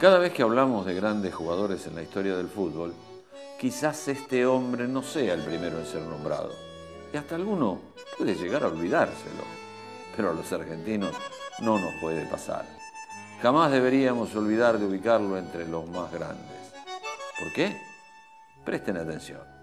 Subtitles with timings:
[0.00, 2.94] Cada vez que hablamos de grandes jugadores en la historia del fútbol,
[3.60, 6.52] quizás este hombre no sea el primero en ser nombrado.
[7.12, 7.80] Y hasta alguno
[8.16, 9.44] puede llegar a olvidárselo.
[10.16, 11.12] Pero a los argentinos
[11.60, 12.64] no nos puede pasar.
[13.42, 16.72] Jamás deberíamos olvidar de ubicarlo entre los más grandes.
[17.38, 17.78] ¿Por qué?
[18.64, 19.59] Presten atención.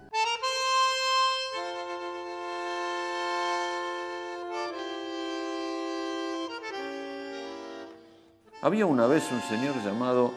[8.60, 10.32] Había una vez un señor llamado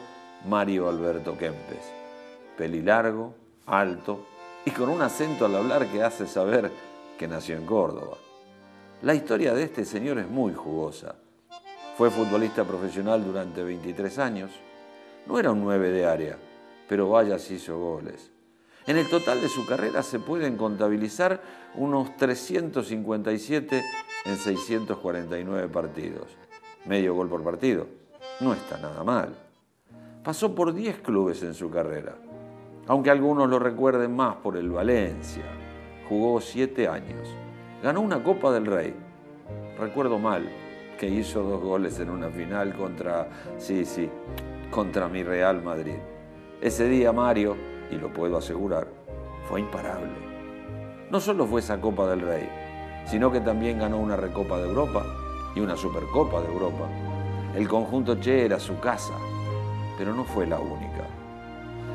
[0.48, 1.92] Mario Alberto Kempes,
[2.56, 3.34] pelilargo,
[3.66, 4.26] alto
[4.64, 6.70] y con un acento al hablar que hace saber
[7.18, 8.16] que nació en Córdoba.
[9.02, 11.16] La historia de este señor es muy jugosa.
[11.98, 14.52] Fue futbolista profesional durante 23 años.
[15.26, 16.38] No era un 9 de área,
[16.88, 18.30] pero vaya hizo goles.
[18.86, 21.42] En el total de su carrera se pueden contabilizar
[21.74, 23.82] unos 357
[24.26, 26.28] en 649 partidos.
[26.84, 28.01] Medio gol por partido
[28.42, 29.34] no está nada mal.
[30.24, 32.16] Pasó por 10 clubes en su carrera,
[32.88, 35.44] aunque algunos lo recuerden más por el Valencia.
[36.08, 37.28] Jugó 7 años.
[37.82, 38.94] Ganó una Copa del Rey.
[39.78, 40.48] Recuerdo mal
[40.98, 44.10] que hizo dos goles en una final contra, sí, sí,
[44.70, 45.96] contra mi Real Madrid.
[46.60, 47.56] Ese día Mario,
[47.90, 48.86] y lo puedo asegurar,
[49.48, 50.10] fue imparable.
[51.10, 52.48] No solo fue esa Copa del Rey,
[53.06, 55.04] sino que también ganó una Recopa de Europa
[55.54, 56.88] y una Supercopa de Europa
[57.54, 59.14] el conjunto Che era su casa,
[59.98, 61.04] pero no fue la única.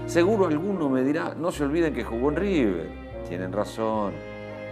[0.05, 2.89] Seguro alguno me dirá, no se olviden que jugó en River.
[3.27, 4.13] Tienen razón,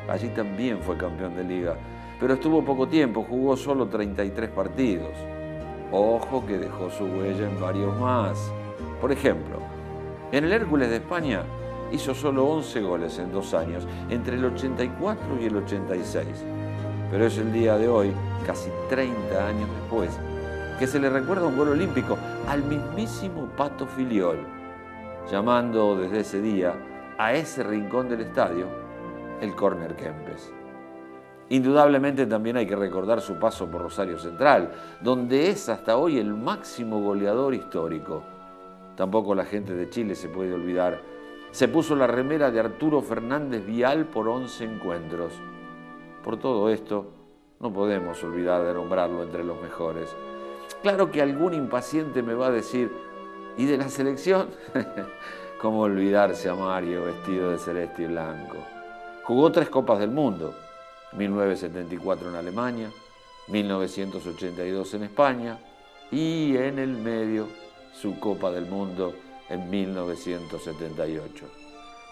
[0.10, 1.76] allí también fue campeón de liga,
[2.20, 5.12] pero estuvo poco tiempo, jugó solo 33 partidos.
[5.92, 8.52] Ojo que dejó su huella en varios más.
[9.02, 9.58] Por ejemplo,
[10.32, 11.44] en el Hércules de España
[11.92, 16.28] hizo solo 11 goles en dos años, entre el 84 y el 86.
[17.12, 18.12] Pero es el día de hoy,
[18.46, 20.10] casi 30 años después,
[20.80, 24.40] que se le recuerda un gol olímpico al mismísimo Pato Filiol,
[25.32, 26.74] llamando desde ese día
[27.18, 28.68] a ese rincón del estadio
[29.42, 30.54] el Corner Kempes.
[31.50, 34.72] Indudablemente también hay que recordar su paso por Rosario Central,
[35.02, 38.24] donde es hasta hoy el máximo goleador histórico.
[38.96, 41.02] Tampoco la gente de Chile se puede olvidar.
[41.52, 45.34] Se puso la remera de Arturo Fernández Vial por 11 encuentros.
[46.24, 47.12] Por todo esto,
[47.60, 50.16] no podemos olvidar de nombrarlo entre los mejores.
[50.82, 52.92] Claro que algún impaciente me va a decir,
[53.58, 54.50] ¿y de la selección?
[55.62, 58.58] ¿Cómo olvidarse a Mario vestido de celeste y blanco?
[59.24, 60.54] Jugó tres Copas del Mundo,
[61.14, 62.92] 1974 en Alemania,
[63.48, 65.60] 1982 en España
[66.12, 67.48] y en el medio
[67.94, 69.14] su Copa del Mundo
[69.50, 71.46] en 1978.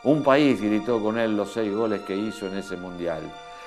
[0.05, 3.21] Un país gritó con él los seis goles que hizo en ese mundial.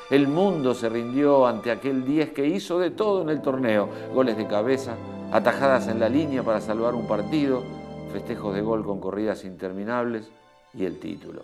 [0.09, 3.89] El mundo se rindió ante aquel 10 que hizo de todo en el torneo.
[4.15, 4.95] Goles de cabeza,
[5.33, 7.65] atajadas en la línea para salvar un partido,
[8.13, 10.31] festejos de gol con corridas interminables
[10.73, 11.43] y el título.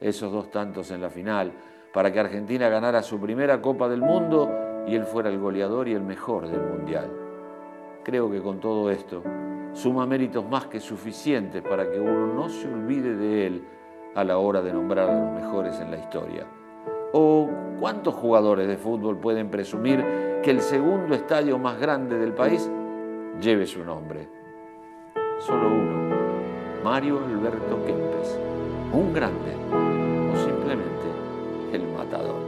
[0.00, 1.52] Esos dos tantos en la final
[1.92, 4.48] para que Argentina ganara su primera Copa del Mundo
[4.88, 7.10] y él fuera el goleador y el mejor del Mundial.
[8.02, 9.22] Creo que con todo esto
[9.74, 13.64] suma méritos más que suficientes para que uno no se olvide de él
[14.14, 16.46] a la hora de nombrar a los mejores en la historia.
[17.16, 17.48] ¿O
[17.78, 20.04] cuántos jugadores de fútbol pueden presumir
[20.42, 22.68] que el segundo estadio más grande del país
[23.40, 24.28] lleve su nombre?
[25.38, 26.16] Solo uno,
[26.82, 28.36] Mario Alberto Kempes,
[28.92, 31.06] un grande o simplemente
[31.72, 32.43] el matador.